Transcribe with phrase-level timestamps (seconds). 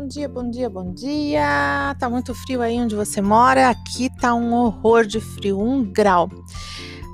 [0.00, 1.94] bom dia, bom dia, bom dia.
[1.98, 3.68] Tá muito frio aí onde você mora?
[3.68, 6.26] Aqui tá um horror de frio, um grau.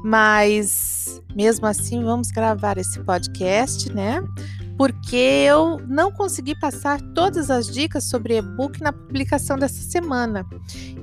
[0.04, 4.22] Mas mesmo assim, vamos gravar esse podcast, né?
[4.78, 10.46] Porque eu não consegui passar todas as dicas sobre e-book na publicação dessa semana.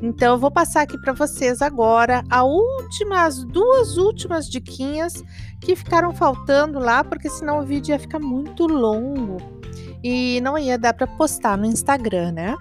[0.01, 5.21] Então, eu vou passar aqui para vocês agora a última, as duas últimas diquinhas
[5.59, 9.37] que ficaram faltando lá, porque senão o vídeo ia ficar muito longo
[10.03, 12.55] e não ia dar para postar no Instagram, né?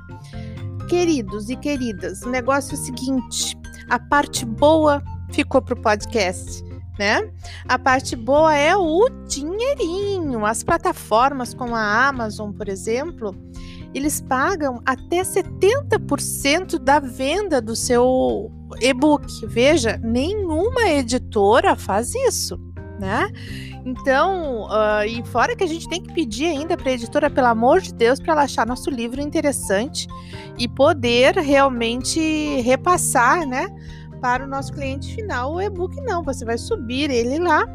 [0.88, 6.62] Queridos e queridas, o negócio é o seguinte: a parte boa ficou pro podcast.
[6.98, 7.32] Né?
[7.66, 10.44] A parte boa é o dinheirinho.
[10.44, 13.34] As plataformas como a Amazon, por exemplo,
[13.94, 18.50] eles pagam até 70% da venda do seu
[18.80, 19.26] e-book.
[19.46, 22.58] Veja, nenhuma editora faz isso,
[23.02, 23.28] né?
[23.84, 27.48] Então, uh, e fora que a gente tem que pedir ainda para a editora, pelo
[27.48, 30.06] amor de Deus, para ela achar nosso livro interessante
[30.56, 32.20] e poder realmente
[32.60, 33.66] repassar, né,
[34.20, 36.00] para o nosso cliente final o e-book.
[36.02, 37.66] Não, você vai subir ele lá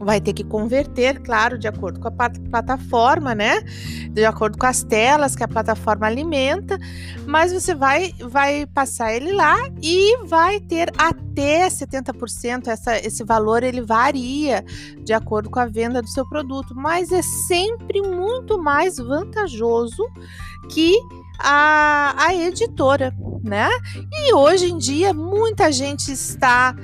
[0.00, 3.60] vai ter que converter, claro, de acordo com a plataforma, né?
[4.10, 6.78] De acordo com as telas que a plataforma alimenta,
[7.26, 13.62] mas você vai vai passar ele lá e vai ter até 70%, essa, esse valor
[13.62, 14.64] ele varia
[15.04, 20.02] de acordo com a venda do seu produto, mas é sempre muito mais vantajoso
[20.70, 20.94] que
[21.38, 23.68] a, a editora, né?
[24.12, 26.74] E hoje em dia muita gente está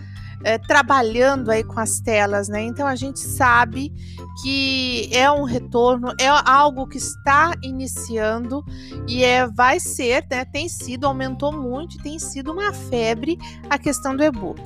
[0.47, 2.62] é, trabalhando aí com as telas, né?
[2.62, 3.92] Então a gente sabe
[4.41, 8.64] que é um retorno, é algo que está iniciando
[9.08, 10.44] e é, vai ser, né?
[10.44, 13.36] Tem sido, aumentou muito tem sido uma febre
[13.69, 14.62] a questão do e-book.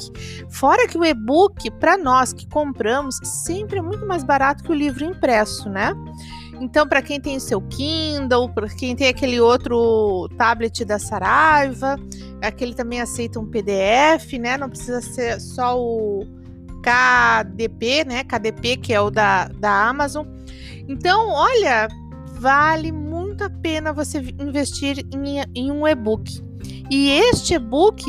[0.50, 4.74] Fora que o e-book, para nós que compramos, sempre é muito mais barato que o
[4.74, 5.94] livro impresso, né?
[6.60, 11.96] Então, para quem tem o seu Kindle, para quem tem aquele outro tablet da Saraiva,
[12.42, 14.58] aquele também aceita um PDF, né?
[14.58, 16.26] Não precisa ser só o
[16.82, 18.24] KDP, né?
[18.24, 20.26] KDP, que é o da, da Amazon.
[20.86, 21.88] Então, olha,
[22.34, 26.42] vale muito a pena você investir em, em um e-book.
[26.90, 28.04] E este e-book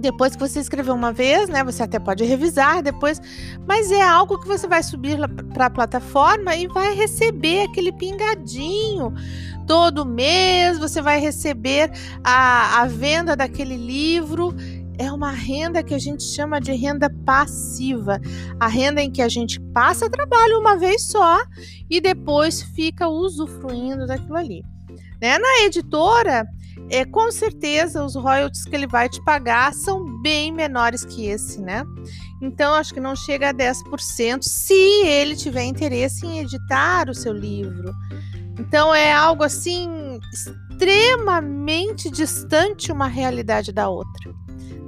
[0.00, 3.20] depois que você escreveu uma vez, né, você até pode revisar depois,
[3.66, 5.18] mas é algo que você vai subir
[5.52, 9.12] para a plataforma e vai receber aquele pingadinho
[9.66, 11.92] todo mês, você vai receber
[12.24, 14.54] a, a venda daquele livro.
[14.98, 18.20] É uma renda que a gente chama de renda passiva,
[18.58, 21.38] a renda em que a gente passa trabalho uma vez só
[21.88, 24.62] e depois fica usufruindo daquilo ali.
[25.22, 25.38] Né?
[25.38, 26.46] Na editora,
[26.88, 31.60] é, com certeza os royalties que ele vai te pagar são bem menores que esse,
[31.60, 31.84] né?
[32.42, 34.74] Então, acho que não chega a 10% se
[35.06, 37.92] ele tiver interesse em editar o seu livro.
[38.58, 44.32] Então, é algo assim extremamente distante uma realidade da outra.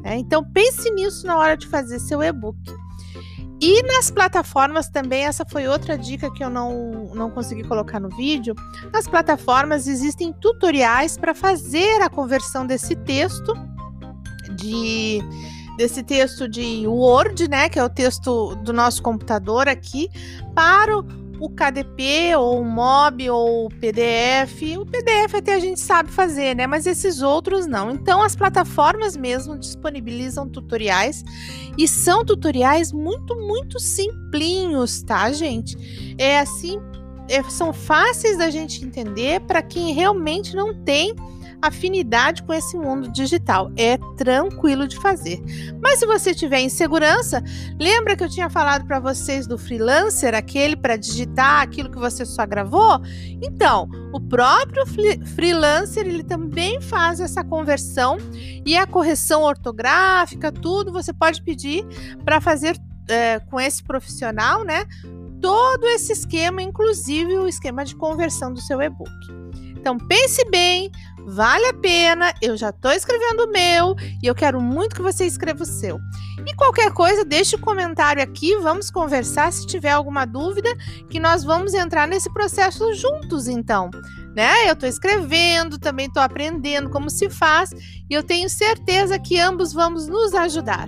[0.03, 0.17] Né?
[0.17, 2.59] Então, pense nisso na hora de fazer seu e-book.
[3.65, 8.09] E nas plataformas também, essa foi outra dica que eu não, não consegui colocar no
[8.09, 8.57] vídeo.
[8.93, 13.55] Nas plataformas existem tutoriais para fazer a conversão desse texto
[14.57, 15.21] de
[15.79, 20.11] desse texto de Word, né, que é o texto do nosso computador aqui,
[20.55, 24.63] para o o KDP ou o MOB ou o PDF.
[24.79, 26.69] O PDF até a gente sabe fazer, né?
[26.69, 27.91] Mas esses outros não.
[27.91, 31.25] Então as plataformas mesmo disponibilizam tutoriais
[31.77, 35.77] e são tutoriais muito, muito simplinhos, tá, gente?
[36.17, 36.81] É assim,
[37.29, 41.13] é, são fáceis da gente entender para quem realmente não tem
[41.63, 43.71] afinidade com esse mundo digital.
[43.77, 45.41] É tranquilo de fazer.
[45.81, 47.43] Mas se você tiver insegurança,
[47.79, 52.27] lembra que eu tinha falado para vocês do freelancer, aquele para digitar aquilo que você
[52.27, 53.01] só gravou?
[53.41, 54.85] Então, o próprio
[55.35, 58.19] freelancer ele também faz essa conversão
[58.67, 61.87] e a correção ortográfica, tudo você pode pedir
[62.25, 62.77] para fazer
[63.09, 64.85] é, com esse profissional, né?
[65.41, 69.11] Todo esse esquema, inclusive o esquema de conversão do seu e-book.
[69.83, 70.93] Então pense bem,
[71.27, 72.33] vale a pena.
[72.41, 75.99] Eu já estou escrevendo o meu e eu quero muito que você escreva o seu.
[76.47, 80.73] E qualquer coisa, deixe o um comentário aqui, vamos conversar se tiver alguma dúvida,
[81.11, 83.91] que nós vamos entrar nesse processo juntos então.
[84.37, 84.69] Né?
[84.69, 87.71] Eu estou escrevendo, também estou aprendendo como se faz
[88.09, 90.87] e eu tenho certeza que ambos vamos nos ajudar.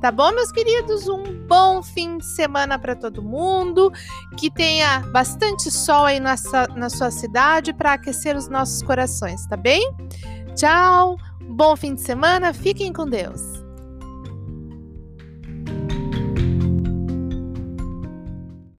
[0.00, 1.06] Tá bom, meus queridos?
[1.08, 3.92] Um bom fim de semana para todo mundo.
[4.38, 6.36] Que tenha bastante sol aí na,
[6.74, 9.94] na sua cidade para aquecer os nossos corações, tá bem?
[10.56, 13.59] Tchau, bom fim de semana, fiquem com Deus.